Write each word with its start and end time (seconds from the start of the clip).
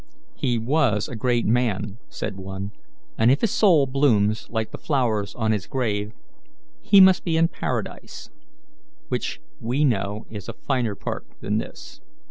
"He 0.35 0.57
was 0.57 1.07
a 1.07 1.15
great 1.15 1.45
man," 1.45 1.99
said 2.09 2.35
one, 2.35 2.71
"and 3.19 3.29
if 3.29 3.41
his 3.41 3.51
soul 3.51 3.85
blooms 3.85 4.47
like 4.49 4.71
the 4.71 4.79
flowers 4.79 5.35
on 5.35 5.51
his 5.51 5.67
grave, 5.67 6.11
he 6.81 6.99
must 6.99 7.23
be 7.23 7.37
in 7.37 7.47
paradise, 7.49 8.31
which 9.09 9.39
we 9.59 9.85
know 9.85 10.25
is 10.27 10.49
a 10.49 10.53
finer 10.53 10.95
park 10.95 11.39
than 11.41 11.59
this." 11.59 12.01